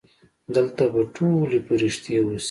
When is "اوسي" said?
2.19-2.39